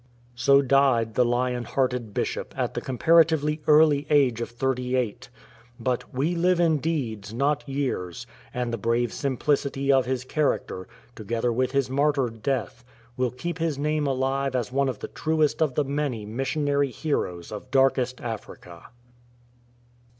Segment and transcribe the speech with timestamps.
[0.33, 5.29] So died the lion hearted Bishop at the comparatively early age of thirty eight.
[5.79, 11.53] But "we live in deeds, not years""; and the brave simplicity of his character, together
[11.53, 12.83] with his martyr death,
[13.15, 17.51] will keep his name alive as one of the truest of the many missionary heroes
[17.51, 18.85] of "Darkest Africa.''